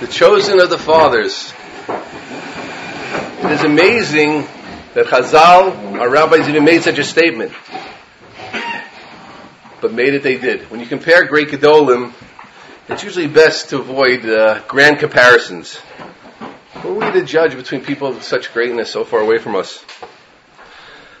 [0.00, 1.52] the chosen of the fathers.
[3.44, 4.46] It is amazing
[4.94, 7.52] that Chazal, our rabbis, even made such a statement.
[9.80, 10.70] But made it they did.
[10.70, 12.12] When you compare great Gedolim,
[12.88, 15.80] it's usually best to avoid uh, grand comparisons.
[16.82, 19.84] Who are we to judge between people of such greatness so far away from us?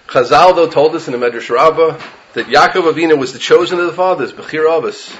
[0.06, 1.98] Chazal, though, told us in the Medrash Rabbah
[2.34, 5.14] that Yaakov Avinu was the chosen of the fathers, Bechir Abbas.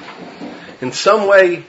[0.81, 1.65] In some way,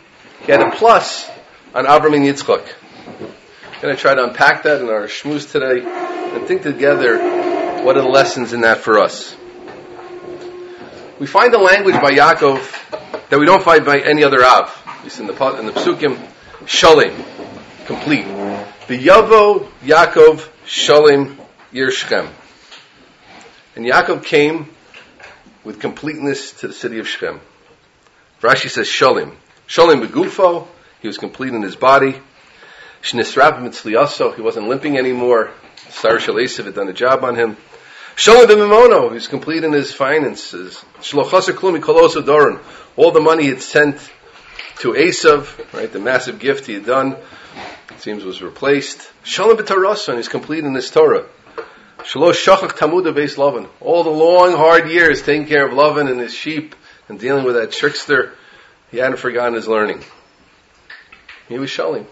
[0.46, 1.30] he had a plus
[1.74, 2.68] on Avram and Yitzchak.
[3.08, 7.18] I'm going to try to unpack that in our shmooze today and think together
[7.84, 9.36] what are the lessons in that for us.
[11.20, 14.84] We find a language by Yaakov that we don't find by any other Av.
[14.86, 16.18] At least in the, in the Psukim,
[16.66, 17.16] Shalim,
[17.86, 18.26] complete.
[18.88, 21.38] The Yavo Yaakov Shalim
[21.72, 22.30] Yirshchem.
[23.76, 24.70] And Yaakov came
[25.64, 27.40] with completeness to the city of Shechem.
[28.42, 29.36] Rashi says Shalim.
[29.68, 30.68] Shalim begufo,
[31.02, 32.20] he was complete in his body.
[33.02, 35.52] Shnisrab mitzliyaso, he wasn't limping anymore.
[35.90, 37.58] Sar Shalesev had done a job on him.
[38.16, 40.84] Shalim b'mimono, he was complete in his finances.
[41.00, 42.60] Shlochasa klumi koloso doran,
[42.96, 43.98] all the money he had sent
[44.80, 47.14] to Esav, right, the massive gift he had done,
[47.90, 49.00] it seems was replaced.
[49.24, 51.26] Shalim b'tarasan, he's complete in his Torah.
[52.00, 53.68] Shalosh shachach tamuda base Lavan.
[53.80, 56.76] All the long, hard years taking care of Lavan and his sheep
[57.08, 58.34] and dealing with that trickster,
[58.94, 60.04] he hadn't forgotten his learning.
[61.50, 62.06] He was showing.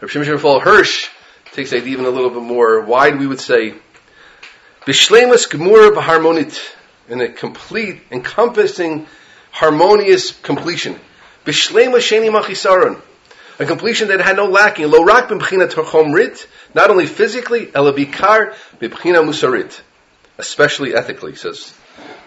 [0.00, 1.08] Rav Raphael Hirsch
[1.52, 3.74] takes it even a little bit more wide, we would say,
[4.86, 6.58] Bishlemus Gemura B'harmonit,
[7.08, 9.06] in a complete, encompassing,
[9.52, 10.98] harmonious completion.
[11.44, 13.00] Bishlemus Sheni Machisaron,
[13.60, 14.90] a completion that had no lacking.
[14.90, 19.80] Lo rak b'mchina rit, not only physically, elabikar b'mchina musarit,
[20.38, 21.72] especially ethically, says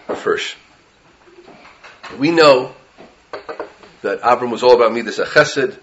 [0.06, 0.56] Hirsch.
[2.18, 2.74] We know
[4.02, 5.78] that Abram was all about midas chesed,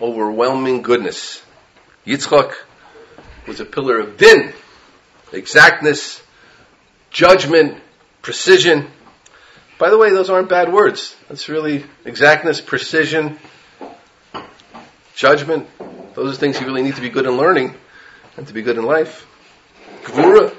[0.00, 1.42] overwhelming goodness.
[2.06, 2.52] Yitzchak
[3.46, 4.52] was a pillar of din,
[5.32, 6.22] exactness,
[7.10, 7.80] judgment,
[8.22, 8.88] precision.
[9.78, 11.16] By the way, those aren't bad words.
[11.28, 13.38] That's really exactness, precision,
[15.14, 15.68] judgment.
[16.14, 17.74] Those are things you really need to be good in learning
[18.36, 19.26] and to be good in life.
[20.04, 20.54] Gvura,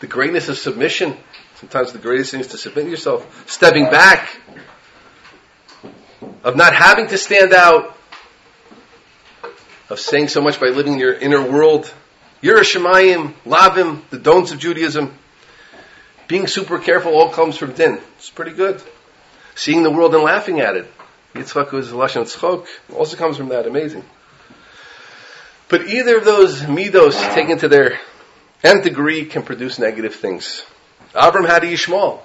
[0.00, 1.16] the greatness of submission.
[1.56, 3.44] Sometimes the greatest thing is to submit yourself.
[3.50, 4.28] Stepping back,
[6.44, 7.96] of not having to stand out,
[9.88, 11.92] of saying so much by living in your inner world.
[12.42, 15.14] Yerushalayim, Lavim, the don'ts of Judaism.
[16.28, 17.98] Being super careful all comes from din.
[18.18, 18.82] It's pretty good.
[19.54, 20.92] Seeing the world and laughing at it.
[21.34, 22.66] Yitzchak was Lashon Tzchok.
[22.94, 23.66] Also comes from that.
[23.66, 24.04] Amazing.
[25.68, 27.98] But either of those midos taken to their
[28.62, 30.64] nth degree can produce negative things.
[31.14, 32.20] Avram had Yishmael.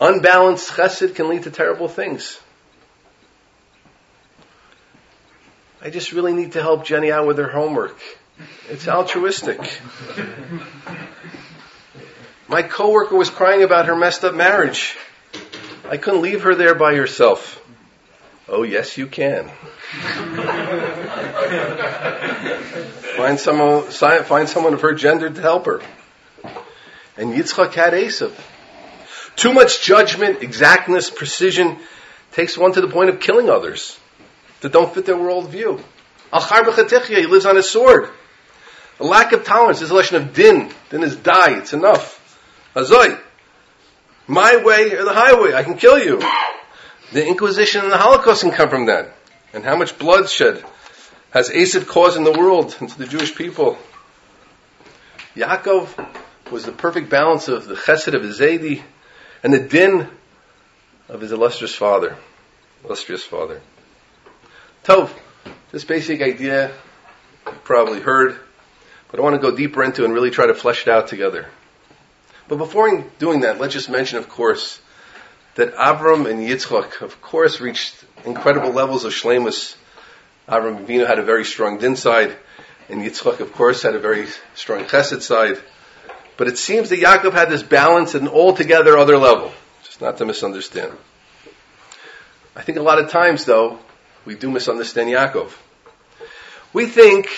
[0.00, 2.38] Unbalanced chesed can lead to terrible things.
[5.80, 7.98] I just really need to help Jenny out with her homework.
[8.68, 9.60] It's altruistic.
[12.48, 14.96] My coworker was crying about her messed up marriage.
[15.88, 17.62] I couldn't leave her there by herself.
[18.48, 19.50] Oh, yes, you can.
[23.16, 25.80] find someone, find someone of her gender to help her.
[27.16, 28.32] And Yitzchak had Esav.
[29.36, 31.78] Too much judgment, exactness, precision
[32.32, 33.98] takes one to the point of killing others
[34.60, 35.80] that don't fit their worldview.
[36.32, 38.10] Al he lives on his sword.
[38.98, 40.72] A lack of tolerance is a lesson of din.
[40.90, 41.58] Din is die.
[41.58, 42.22] It's enough.
[42.74, 43.20] Azoi.
[44.26, 45.54] My way or the highway.
[45.54, 46.20] I can kill you.
[47.12, 49.14] The Inquisition and the Holocaust can come from that.
[49.52, 50.64] And how much bloodshed
[51.30, 53.78] has Esav caused in the world and to the Jewish people.
[55.36, 55.88] Yaakov
[56.50, 58.82] was the perfect balance of the chesed of Zaydi
[59.42, 60.08] and the din
[61.08, 62.16] of his illustrious father.
[62.84, 63.60] Illustrious father.
[64.84, 65.10] Tov,
[65.72, 66.72] this basic idea
[67.46, 68.38] you probably heard,
[69.10, 71.46] but I want to go deeper into and really try to flesh it out together.
[72.48, 74.80] But before doing that, let's just mention, of course,
[75.56, 79.74] that Avram and Yitzchak, of course, reached incredible levels of shlemus.
[80.48, 82.36] Avram Avinu had a very strong din side,
[82.88, 85.58] and Yitzchak, of course, had a very strong chesed side.
[86.36, 89.52] But it seems that Yaakov had this balance at an altogether other level.
[89.84, 90.92] Just not to misunderstand.
[92.54, 93.78] I think a lot of times, though,
[94.24, 95.52] we do misunderstand Yaakov.
[96.72, 97.28] We think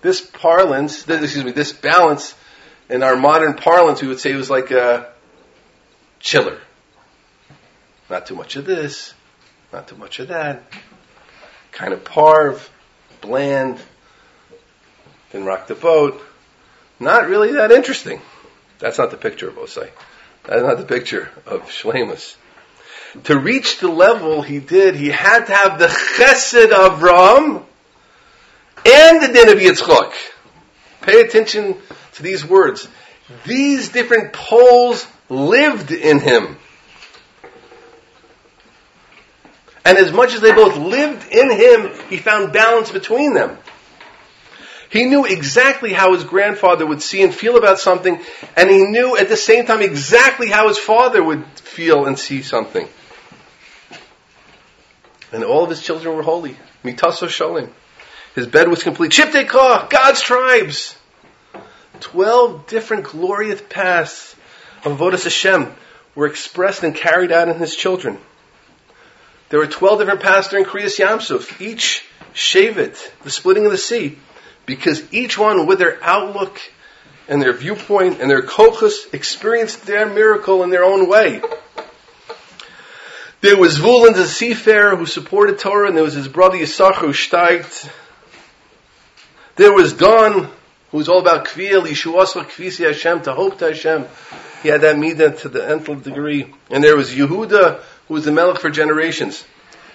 [0.00, 2.34] this parlance, this, excuse me, this balance
[2.88, 5.12] in our modern parlance, we would say it was like a
[6.18, 6.58] chiller.
[8.10, 9.14] Not too much of this,
[9.72, 10.62] not too much of that.
[11.70, 12.68] Kind of parve,
[13.20, 13.78] bland,
[15.30, 16.20] didn't rock the boat
[17.00, 18.20] not really that interesting.
[18.78, 19.90] That's not the picture of Osai.
[20.44, 22.36] That's not the picture of Shlemus.
[23.24, 27.64] To reach the level he did, he had to have the chesed of Ram
[28.86, 30.12] and the din of Yitzchak.
[31.02, 31.76] Pay attention
[32.14, 32.88] to these words.
[33.46, 36.56] These different poles lived in him.
[39.84, 43.56] And as much as they both lived in him, he found balance between them.
[44.90, 48.20] He knew exactly how his grandfather would see and feel about something,
[48.56, 52.42] and he knew at the same time exactly how his father would feel and see
[52.42, 52.88] something.
[55.30, 56.56] And all of his children were holy.
[56.84, 57.70] Mitaso Sholim.
[58.34, 59.12] His bed was complete.
[59.12, 60.96] Shiptekah, God's tribes.
[62.00, 64.36] Twelve different glorious paths
[64.84, 65.74] of Vodas Hashem
[66.14, 68.18] were expressed and carried out in his children.
[69.50, 72.04] There were 12 different paths during Kriyas Yamsuf, each
[72.34, 74.18] Shavit, the splitting of the sea,
[74.68, 76.60] because each one with their outlook
[77.26, 81.40] and their viewpoint and their kochus experienced their miracle in their own way.
[83.40, 87.12] There was Vulin the seafarer who supported Torah, and there was his brother Yisachar who
[87.12, 87.90] steigt.
[89.56, 90.50] There was Don,
[90.90, 94.04] who was all about Kviyah, Yishuasach Kvisi Hashem, to hope to Hashem.
[94.62, 96.52] He had that midah to the nth degree.
[96.70, 99.44] And there was Yehuda, who was the Melech for generations.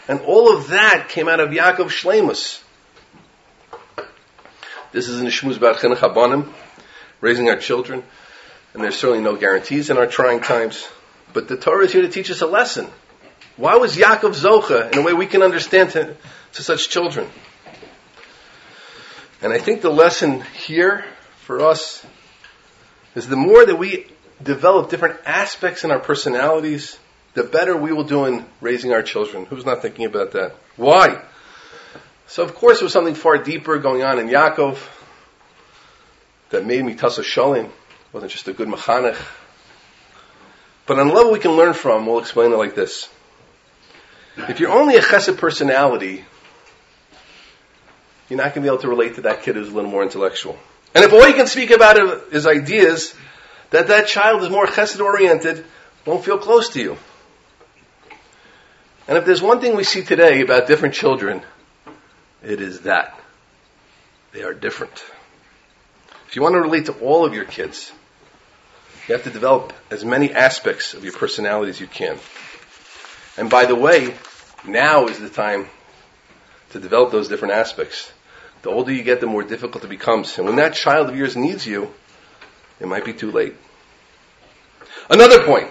[0.07, 2.62] And all of that came out of Yaakov Shlemus.
[4.93, 6.53] This is in the Shmuz Bar Chinuch
[7.19, 8.03] raising our children.
[8.73, 10.87] And there's certainly no guarantees in our trying times.
[11.33, 12.87] But the Torah is here to teach us a lesson.
[13.57, 16.15] Why was Yaakov Zocha in a way we can understand to,
[16.53, 17.27] to such children?
[19.41, 21.05] And I think the lesson here
[21.37, 22.05] for us
[23.15, 24.05] is the more that we
[24.43, 26.99] develop different aspects in our personalities,
[27.33, 29.45] the better we will do in raising our children.
[29.45, 30.55] Who's not thinking about that?
[30.77, 31.19] Why?
[32.27, 34.79] So of course there was something far deeper going on in Yaakov
[36.49, 37.69] that made me Tasa Shalim.
[38.11, 39.17] wasn't just a good mechanech.
[40.85, 43.09] But on a level we can learn from, we'll explain it like this.
[44.37, 46.25] If you're only a chesed personality,
[48.29, 50.03] you're not going to be able to relate to that kid who's a little more
[50.03, 50.57] intellectual.
[50.95, 51.97] And if all you can speak about
[52.33, 53.13] is ideas,
[53.69, 55.65] that that child is more chesed oriented,
[56.05, 56.97] won't feel close to you.
[59.07, 61.41] And if there's one thing we see today about different children,
[62.43, 63.19] it is that.
[64.31, 65.03] They are different.
[66.27, 67.91] If you want to relate to all of your kids,
[69.07, 72.17] you have to develop as many aspects of your personality as you can.
[73.37, 74.15] And by the way,
[74.65, 75.67] now is the time
[76.71, 78.11] to develop those different aspects.
[78.63, 80.37] The older you get, the more difficult it becomes.
[80.37, 81.93] And when that child of yours needs you,
[82.79, 83.55] it might be too late.
[85.09, 85.69] Another point.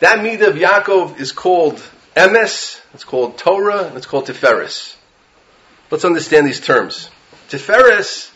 [0.00, 1.80] That midah of Yaakov is called
[2.16, 4.96] Emes, it's called Torah, and it's called Tiferes.
[5.92, 7.10] Let's understand these terms.
[7.50, 8.30] Tiferes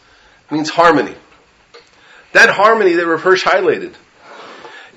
[0.51, 1.15] means harmony.
[2.33, 3.95] That harmony that Rav Hirsch highlighted.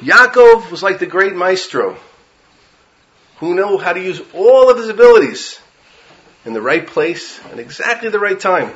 [0.02, 1.96] Yaakov was like the great maestro
[3.38, 5.58] who knew how to use all of his abilities
[6.44, 8.74] in the right place and exactly the right time.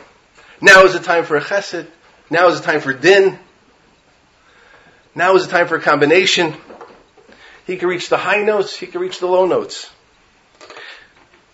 [0.62, 1.86] Now is the time for a chesed.
[2.30, 3.38] Now is the time for din.
[5.14, 6.56] Now is the time for a combination.
[7.68, 8.78] He can reach the high notes.
[8.78, 9.92] He can reach the low notes.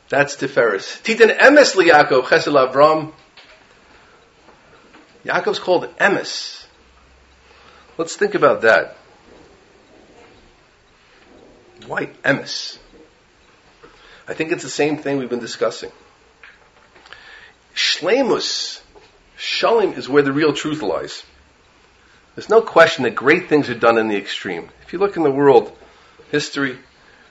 [0.10, 1.04] That's Tiferes.
[1.04, 3.14] Titan emes Yaakov chesed Avram.
[5.24, 6.66] Yaakov's called emes.
[7.98, 8.98] Let's think about that.
[11.86, 12.80] Why emes?
[14.28, 15.92] I think it's the same thing we've been discussing.
[17.76, 18.82] Shlemus,
[19.38, 21.24] Shalim is where the real truth lies.
[22.36, 24.70] There's no question that great things are done in the extreme.
[24.84, 25.76] If you look in the world,
[26.32, 26.78] history,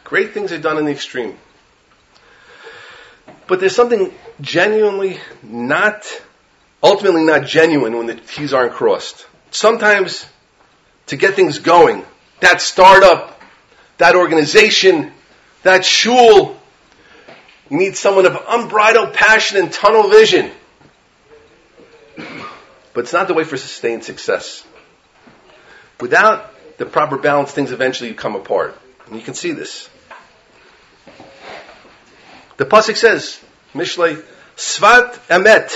[0.05, 1.37] great things are done in the extreme.
[3.49, 4.13] But there's something
[4.43, 6.07] genuinely not,
[6.83, 9.27] ultimately not genuine when the T's aren't crossed.
[9.51, 10.27] Sometimes
[11.07, 12.05] to get things going,
[12.41, 13.41] that startup,
[13.97, 15.13] that organization,
[15.63, 16.61] that shul,
[17.71, 20.51] you need someone of unbridled passion and tunnel vision.
[22.93, 24.63] But it's not the way for sustained success.
[26.01, 28.79] Without the proper balance, things eventually come apart.
[29.07, 29.89] And you can see this.
[32.59, 33.41] The Pasuk says,
[33.73, 34.23] Mishlei,
[34.57, 35.73] Svat Emet.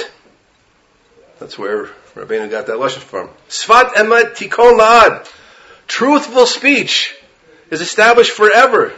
[1.38, 3.30] That's where Rabbeinu got that lesson from.
[3.48, 5.28] Svat Emet Tikon La'ad.
[5.86, 7.14] Truthful speech
[7.70, 8.92] is established forever.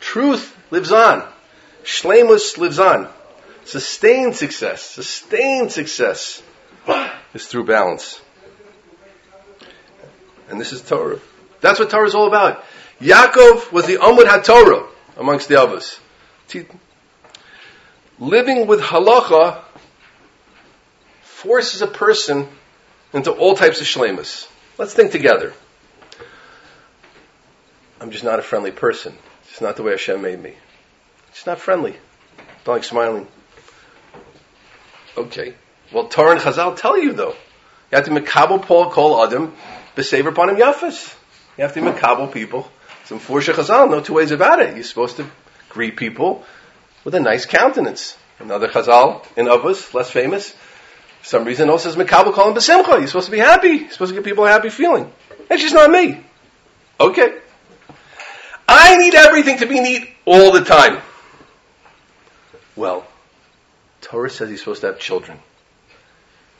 [0.00, 1.26] Truth lives on.
[1.82, 3.08] Shlemus lives on.
[3.64, 6.42] Sustained success, sustained success
[7.34, 8.20] is through balance.
[10.48, 11.20] And this is Torah.
[11.60, 12.64] That's what Torah is all about.
[13.00, 14.86] Yaakov was the Amud HaTorah
[15.16, 15.98] amongst the others.
[18.20, 19.62] Living with halacha
[21.22, 22.48] forces a person
[23.12, 24.48] into all types of shlemus.
[24.76, 25.52] Let's think together.
[28.00, 29.14] I'm just not a friendly person.
[29.50, 30.54] It's not the way Hashem made me.
[31.28, 31.96] It's not friendly.
[32.64, 33.26] Don't like smiling.
[35.16, 35.54] Okay.
[35.92, 37.34] Well, Torah and Chazal tell you though.
[37.90, 39.54] You have to makabel Paul call Adam
[39.96, 41.14] besaver upon him yafas.
[41.56, 42.70] You have to makabel people.
[43.04, 44.74] Some forsha Chazal, no two ways about it.
[44.74, 45.26] You're supposed to
[45.68, 46.44] greet people
[47.04, 48.16] with a nice countenance.
[48.38, 52.98] Another Chazal in Avos, less famous, for some reason also says makabel call him besimcha.
[52.98, 53.68] You're supposed to be happy.
[53.68, 55.10] You're supposed to give people a happy feeling.
[55.50, 56.24] It's just not me.
[57.00, 57.38] Okay.
[58.68, 61.00] I need everything to be neat all the time.
[62.76, 63.06] Well,
[64.00, 65.38] Torah says he's supposed to have children.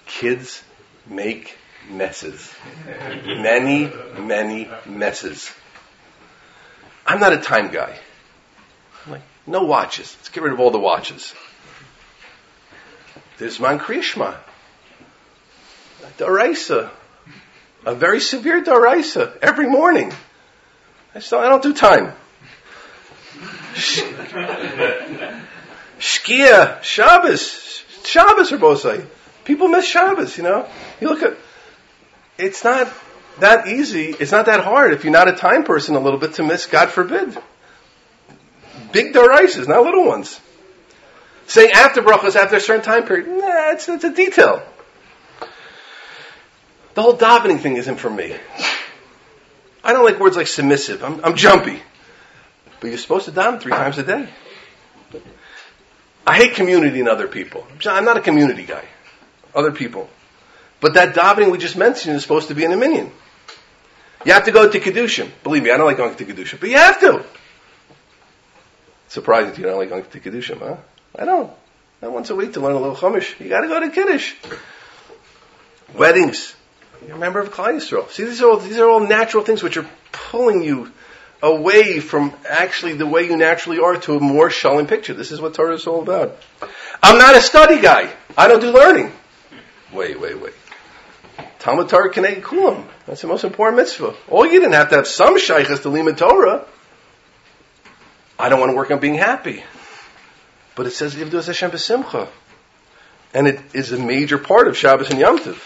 [0.07, 0.63] Kids
[1.07, 1.57] make
[1.91, 2.53] messes.
[3.25, 5.53] Many, many messes.
[7.07, 7.97] I'm not a time guy.
[9.07, 10.15] I'm like, no watches.
[10.19, 11.35] Let's get rid of all the watches.
[13.39, 14.37] There's Man Krishma.
[16.19, 16.91] Daraisa.
[17.87, 20.13] A very severe Daraisa every morning.
[21.15, 22.13] I, don't, I don't do time.
[25.99, 28.87] Shkia, Shabbos, Shabbos are both.
[29.45, 30.69] People miss Shabbos, you know.
[31.01, 31.37] You look at,
[32.37, 32.93] it's not
[33.39, 34.15] that easy.
[34.19, 36.67] It's not that hard if you're not a time person a little bit to miss,
[36.67, 37.39] God forbid.
[38.93, 40.41] Big Doraisas, not little ones.
[41.47, 44.63] Saying after brachas after a certain time period, nah, it's, it's a detail.
[46.95, 48.37] The whole davening thing isn't for me.
[49.85, 51.03] I don't like words like submissive.
[51.03, 51.81] I'm, I'm jumpy.
[52.81, 54.29] But you're supposed to daven three times a day.
[56.27, 57.67] I hate community and other people.
[57.87, 58.85] I'm not a community guy.
[59.55, 60.11] Other people.
[60.81, 63.11] But that davening we just mentioned is supposed to be in a minyan.
[64.27, 65.31] You have to go to Kedushin.
[65.43, 67.25] Believe me, I don't like going to Kedushin, but you have to.
[69.09, 70.77] Surprising you don't like going to Kedushin, huh?
[71.17, 71.51] I don't.
[72.01, 73.39] Not once a week to learn a little Chumash.
[73.41, 74.35] You gotta go to Kiddush.
[75.95, 76.55] Weddings.
[77.07, 78.11] You're a member of Klal Yisrael.
[78.11, 80.93] See, these are all, these are all natural things which are pulling you
[81.43, 85.15] away from actually the way you naturally are to a more shalom picture.
[85.15, 86.37] This is what Torah is all about.
[87.03, 88.13] I'm not a study guy.
[88.37, 89.13] I don't do learning.
[89.93, 90.55] Wait, wait, wait.
[91.61, 92.85] Talmud Torah Kanei Kulam.
[93.07, 94.15] That's the most important mitzvah.
[94.29, 96.67] All you didn't have to have some shaykhs to Lima Torah.
[98.39, 99.65] I don't want to work on being happy.
[100.75, 102.29] But it says Ivdu Hashem B'Simcha.
[103.35, 105.59] And it is a major part of Shabbos and Yom Tov.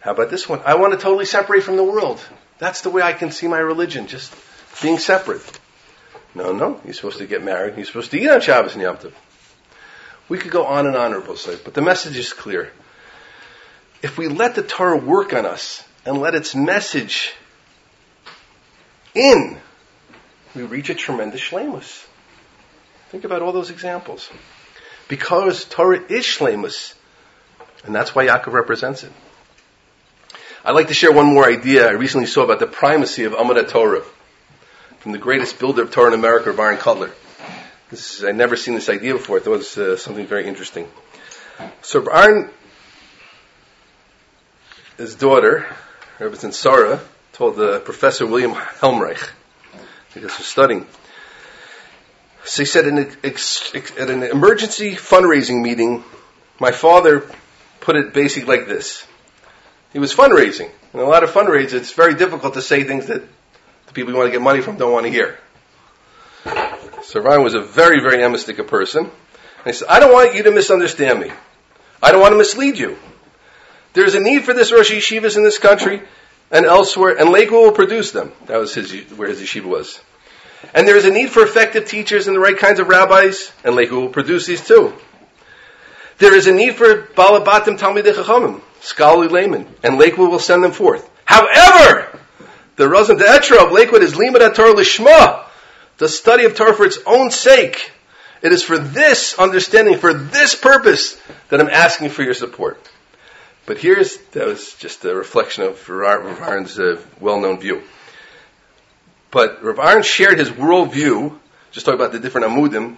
[0.00, 0.60] How about this one?
[0.66, 2.20] I want to totally separate from the world.
[2.58, 4.34] That's the way I can see my religion, just
[4.82, 5.42] being separate.
[6.34, 6.80] No, no.
[6.84, 7.76] You're supposed to get married.
[7.76, 9.12] You're supposed to eat on Shabbos and Yom Tov.
[10.28, 12.72] We could go on and on, Rabbi but the message is clear.
[14.02, 17.32] If we let the Torah work on us and let its message
[19.14, 19.58] in,
[20.54, 22.06] we reach a tremendous shlemus.
[23.10, 24.30] Think about all those examples.
[25.08, 26.94] Because Torah is shlemus,
[27.84, 29.12] and that's why Yaakov represents it.
[30.64, 33.68] I'd like to share one more idea I recently saw about the primacy of Amud
[33.68, 34.04] Torah
[35.00, 37.10] from the greatest builder of Torah in America, Rav Aaron Kotler.
[37.90, 39.38] This, I'd never seen this idea before.
[39.38, 40.88] It was uh, something very interesting.
[41.82, 42.48] So Aaron,
[44.96, 45.66] his daughter,
[46.18, 47.00] Rebbetzin Sarah,
[47.32, 49.30] told the Professor William Helmreich,
[50.14, 50.86] because was studying.
[52.44, 56.04] So he said at an emergency fundraising meeting,
[56.58, 57.24] my father
[57.80, 59.06] put it basically like this.
[59.92, 60.70] He was fundraising.
[60.92, 63.22] And a lot of fundraisers, it's very difficult to say things that
[63.86, 65.38] the people you want to get money from don't want to hear.
[67.04, 69.04] So Ryan was a very, very emistic person.
[69.04, 71.30] And he said, I don't want you to misunderstand me.
[72.02, 72.98] I don't want to mislead you.
[73.92, 76.02] There's a need for this Rosh Yeshivas in this country
[76.52, 78.30] and elsewhere, and Lakewood will produce them.
[78.46, 80.00] That was his, where his yeshiva was.
[80.74, 83.74] And there is a need for effective teachers and the right kinds of rabbis, and
[83.74, 84.94] Lakewood will produce these too.
[86.18, 90.72] There is a need for Balabatim Talmidei Chachamim, scholarly laymen, and Lakewood will send them
[90.72, 91.08] forth.
[91.24, 92.20] However,
[92.76, 95.44] the raison d'être of Lakewood is Limud Torah Lishma,
[95.98, 97.90] the study of Torah for its own sake.
[98.42, 101.16] It is for this understanding, for this purpose,
[101.48, 102.78] that I'm asking for your support.
[103.64, 107.82] But here's, that was just a reflection of Rav Aaron's uh, well-known view.
[109.30, 111.38] But Rav Aaron shared his worldview,
[111.70, 112.96] just talk about the different Amudim,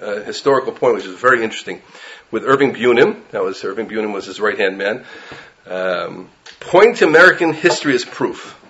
[0.00, 1.82] uh, historical point, which is very interesting
[2.30, 3.22] with Irving Bunim.
[3.32, 5.04] That was Irving Bunim was his right hand man.
[5.66, 6.28] Um,
[6.60, 8.60] pointing to American history as proof.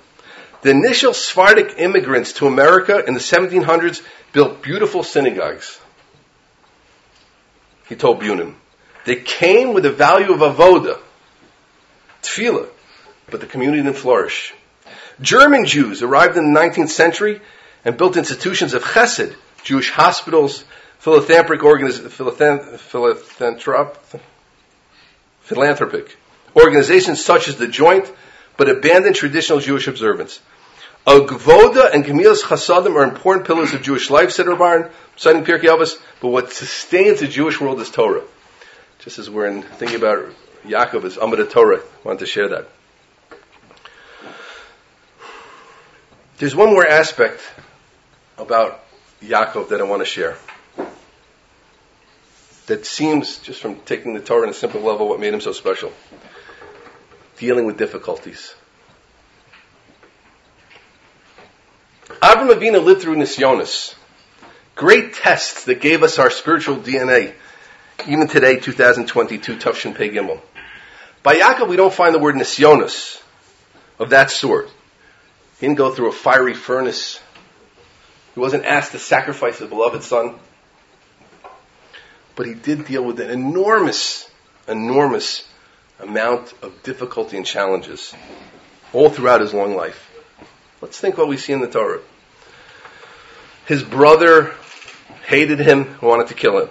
[0.63, 5.79] The initial Sephardic immigrants to America in the 1700s built beautiful synagogues.
[7.89, 8.55] He told Bunim.
[9.05, 10.99] They came with the value of avoda,
[12.25, 12.69] tefillah,
[13.31, 14.55] but the community didn't flourish.
[15.21, 17.41] German Jews arrived in the 19th century
[17.85, 20.65] and built institutions of chesed, Jewish hospitals,
[20.99, 21.61] philanthropic
[25.43, 26.17] philanthropic
[26.57, 28.11] organizations such as the Joint,
[28.57, 30.41] but abandoned traditional Jewish observance.
[31.07, 36.01] Agvoda and Gemilas Chasadim are important pillars of Jewish life, said Rabban, citing Pirkei Avos,
[36.21, 38.23] but what sustains the Jewish world is Torah.
[39.01, 40.25] Just as we're in, thinking about
[40.65, 42.69] Yaakov as Amid Torah, I wanted to share that.
[46.39, 47.41] There's one more aspect
[48.39, 48.85] about
[49.23, 50.37] Yaakov that I want to share.
[52.67, 55.53] That seems, just from taking the Torah on a simple level, what made him so
[55.53, 55.93] special.
[57.37, 58.55] Dealing with difficulties.
[62.09, 63.95] Avram Avinu lived through Nisyonis.
[64.75, 67.35] Great tests that gave us our spiritual DNA.
[68.09, 70.41] Even today, 2022, Tufshin Pei Gimel.
[71.25, 73.21] By Yaakov, we don't find the word Nisyonis
[73.99, 74.69] of that sort.
[75.59, 77.19] He didn't go through a fiery furnace.
[78.35, 80.35] He wasn't asked to sacrifice his beloved son.
[82.37, 84.29] But he did deal with an enormous,
[84.69, 85.49] enormous
[85.99, 88.13] amount of difficulty and challenges
[88.93, 90.11] all throughout his long life.
[90.83, 92.03] Let's think what we see in the Torah.
[93.65, 94.55] His brother
[95.27, 96.69] hated him wanted to kill him.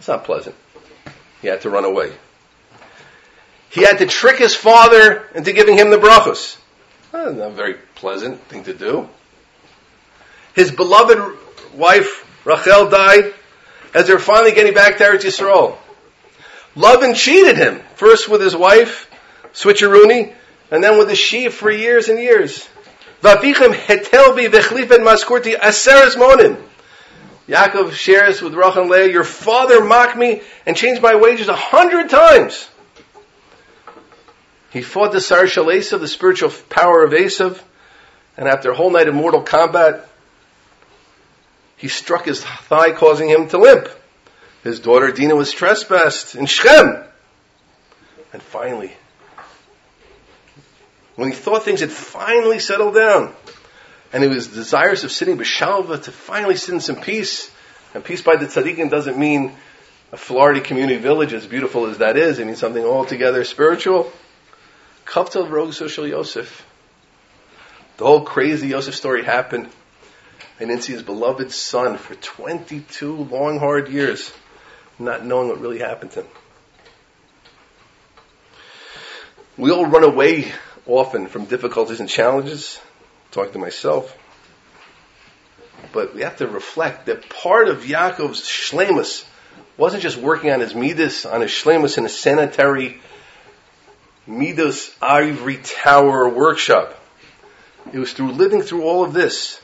[0.00, 0.56] It's not pleasant.
[1.40, 2.14] He had to run away.
[3.70, 6.56] He had to trick his father into giving him the brachos.
[7.12, 9.08] Not a very pleasant thing to do.
[10.54, 11.18] His beloved
[11.74, 13.34] wife, Rachel, died
[13.94, 15.76] as they were finally getting back to Eretz Yisrael.
[16.76, 19.10] Lavan cheated him, first with his wife,
[19.52, 20.34] switcheroony,
[20.70, 22.68] and then with his sheep for years and years.
[23.22, 26.62] Vavichem hetelbi vechlifet maskurti aseres monim.
[27.48, 32.10] Yaakov shares with Rachel Leah, your father mocked me and changed my wages a hundred
[32.10, 32.68] times.
[34.70, 37.60] He fought the Sar Shal Esav, the spiritual power of Esav,
[38.36, 40.08] and after a whole night of mortal combat,
[41.76, 43.88] he struck his thigh, causing him to limp.
[44.64, 47.04] His daughter Dinah was trespassed in Shechem.
[48.32, 48.92] And finally,
[51.16, 53.32] when he thought things had finally settled down,
[54.12, 57.50] and he was desirous of sitting b'shalva to finally sit in some peace,
[57.94, 59.52] and peace by the tzaddikim doesn't mean
[60.12, 62.38] a Florida community village, as beautiful as that is.
[62.38, 64.12] It means something altogether spiritual.
[65.08, 66.66] Kaftel Rog Social Yosef.
[67.96, 69.70] The whole crazy Yosef story happened.
[70.60, 74.32] And didn't see his beloved son for 22 long, hard years,
[74.98, 76.28] not knowing what really happened to him.
[79.56, 80.52] We all run away
[80.84, 82.78] often from difficulties and challenges.
[83.30, 84.16] Talk to myself.
[85.92, 89.24] But we have to reflect that part of Yaakov's shlemus
[89.76, 93.00] wasn't just working on his midas, on his shlemus in a sanitary
[94.28, 96.94] Midas Ivory Tower workshop.
[97.92, 99.60] It was through living through all of this.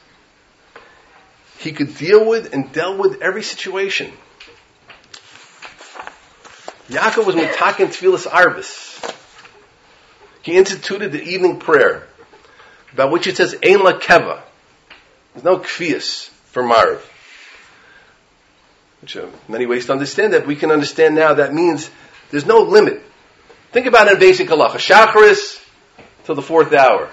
[1.59, 4.11] He could deal with and dealt with every situation.
[6.89, 9.15] Yaakov was mitakin tefillas arbis.
[10.43, 12.07] He instituted the evening prayer,
[12.93, 14.41] about which it says ein la keva.
[15.35, 17.03] There's no kfias for marv.
[19.03, 20.47] Which are many ways to understand that.
[20.47, 21.91] We can understand now that means
[22.31, 23.03] there's no limit
[23.75, 24.77] Think about it in basic halacha.
[24.77, 25.61] Shacharis
[26.23, 27.11] till the fourth hour.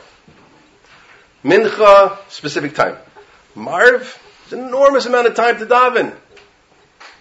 [1.43, 2.97] Mincha, specific time.
[3.55, 6.15] Marv, it's an enormous amount of time to daven.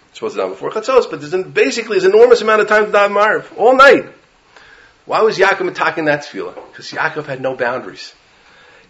[0.09, 2.85] It's supposed to daven before chatzos, but there's an, basically an enormous amount of time
[2.85, 4.05] to daven Marv, all night.
[5.05, 6.53] Why was Yaakov attacking that tefillah?
[6.53, 8.13] Because Yaakov had no boundaries.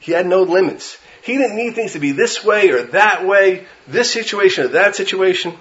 [0.02, 0.98] He had no limits.
[1.24, 4.98] He didn't need things to be this way or that way, this situation or that
[4.98, 5.54] situation.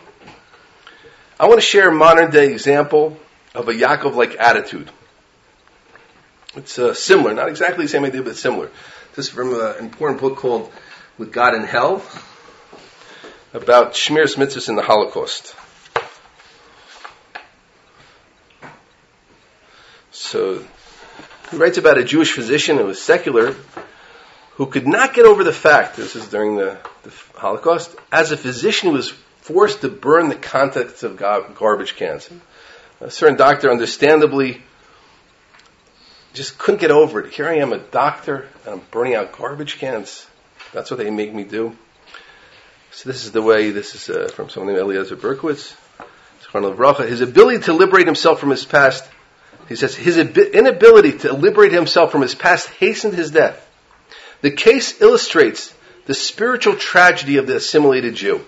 [1.39, 3.17] I want to share a modern day example
[3.55, 4.91] of a Yaakov like attitude.
[6.57, 8.71] It's uh, similar, not exactly the same idea, but similar.
[9.15, 10.73] This is from an important book called
[11.19, 12.03] With God in Hell
[13.53, 15.55] about Shmiras Mitzvahs in the Holocaust.
[20.11, 20.65] So
[21.51, 23.55] he writes about a Jewish physician who was secular
[24.55, 28.37] who could not get over the fact, this is during the, the Holocaust, as a
[28.37, 29.09] physician he was
[29.41, 32.29] forced to burn the contents of garbage cans
[33.01, 34.63] a certain doctor, understandably,
[36.33, 37.33] just couldn't get over it.
[37.33, 40.27] Here I am, a doctor, and I'm burning out garbage cans.
[40.73, 41.77] That's what they make me do.
[42.93, 43.71] So this is the way.
[43.71, 45.75] This is uh, from someone named Eliezer Berkovits.
[47.09, 49.09] His ability to liberate himself from his past.
[49.69, 53.67] He says his inability to liberate himself from his past hastened his death.
[54.41, 55.73] The case illustrates
[56.07, 58.45] the spiritual tragedy of the assimilated Jew.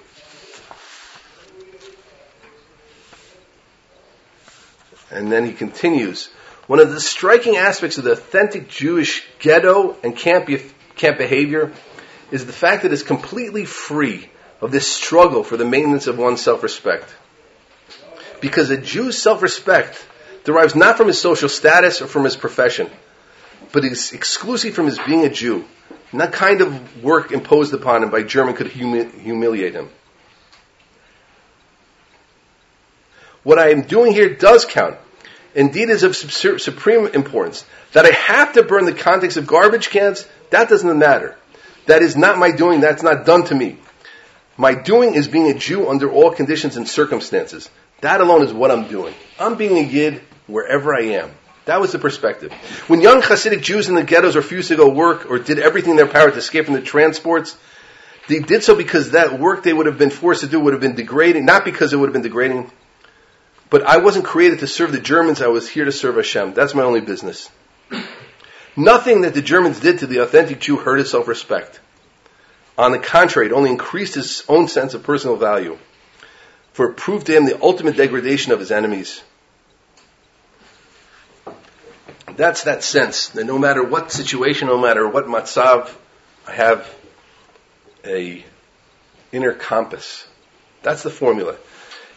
[5.12, 6.28] And then he continues.
[6.66, 10.48] One of the striking aspects of the authentic Jewish ghetto and camp,
[10.96, 11.72] camp behavior
[12.30, 14.28] is the fact that it's completely free
[14.60, 17.14] of this struggle for the maintenance of one's self-respect.
[18.40, 20.06] Because a Jew's self-respect
[20.44, 22.88] derives not from his social status or from his profession,
[23.72, 25.64] but is exclusively from his being a Jew,
[26.10, 29.88] And that kind of work imposed upon him by German could humi- humiliate him.
[33.42, 34.96] What I am doing here does count.
[35.54, 37.64] Indeed, is of supreme importance.
[37.92, 41.36] That I have to burn the contents of garbage cans, that doesn't matter.
[41.86, 43.78] That is not my doing, that's not done to me.
[44.56, 47.68] My doing is being a Jew under all conditions and circumstances.
[48.00, 49.14] That alone is what I'm doing.
[49.38, 51.30] I'm being a Yid wherever I am.
[51.64, 52.52] That was the perspective.
[52.88, 55.96] When young Hasidic Jews in the ghettos refused to go work or did everything in
[55.96, 57.56] their power to escape from the transports,
[58.28, 60.80] they did so because that work they would have been forced to do would have
[60.80, 62.70] been degrading, not because it would have been degrading,
[63.72, 66.52] but I wasn't created to serve the Germans, I was here to serve Hashem.
[66.52, 67.50] That's my only business.
[68.76, 71.80] Nothing that the Germans did to the authentic Jew hurt his self-respect.
[72.76, 75.78] On the contrary, it only increased his own sense of personal value,
[76.74, 79.22] for it proved to him the ultimate degradation of his enemies.
[82.36, 85.90] That's that sense that no matter what situation, no matter what matzav,
[86.46, 86.94] I have
[88.04, 88.44] a
[89.32, 90.26] inner compass.
[90.82, 91.56] That's the formula.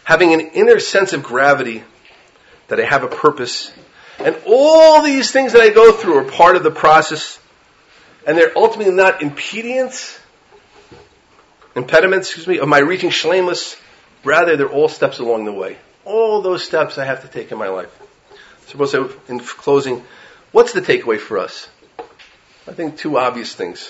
[0.06, 1.84] Having an inner sense of gravity
[2.70, 3.72] that I have a purpose.
[4.20, 7.40] And all these things that I go through are part of the process.
[8.26, 10.18] And they're ultimately not impediments,
[11.76, 13.80] impediments, excuse me, of my reaching shlemus.
[14.24, 15.78] Rather, they're all steps along the way.
[16.06, 17.92] All those steps I have to take in my life.
[18.68, 20.04] So in closing,
[20.52, 21.68] what's the takeaway for us?
[22.68, 23.90] I think two obvious things.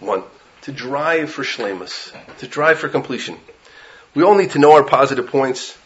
[0.00, 0.24] One,
[0.62, 3.38] to drive for shlemus, to drive for completion.
[4.14, 5.76] We all need to know our positive points,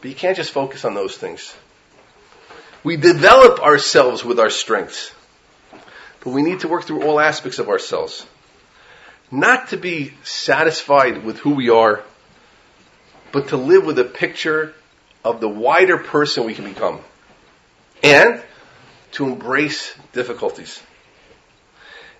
[0.00, 1.54] but you can't just focus on those things.
[2.82, 5.12] We develop ourselves with our strengths,
[6.20, 8.26] but we need to work through all aspects of ourselves.
[9.30, 12.02] Not to be satisfied with who we are,
[13.32, 14.74] but to live with a picture
[15.24, 17.00] of the wider person we can become
[18.02, 18.42] and
[19.12, 20.82] to embrace difficulties.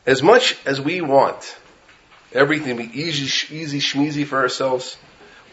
[0.06, 1.56] As much as we want
[2.32, 4.96] everything to be easy, easy, schmeezy for ourselves,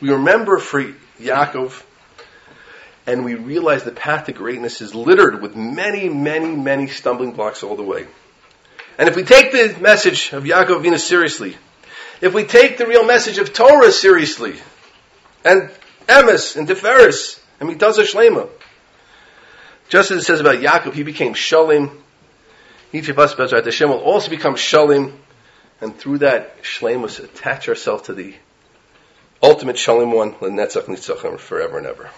[0.02, 0.84] we remember for
[1.20, 1.84] Yaakov
[3.08, 7.64] and we realize the path to greatness is littered with many, many, many stumbling blocks
[7.64, 8.08] all the way.
[8.98, 11.58] And if we take the message of Yaakov Avinu seriously,
[12.20, 14.56] if we take the real message of Torah seriously,
[15.44, 15.72] and
[16.08, 18.50] Emes and Tiferes and Mitazah Shlema,
[19.90, 21.92] just as it says about Yaakov, he became Shalim.
[22.94, 25.14] Each of us, Bezrat Hashem, will also become Shalim.
[25.82, 28.36] And through that, Shlemus, attach ourselves to the
[29.42, 32.10] ultimate Shalim one, Lenetzach Nitzachim, forever and ever.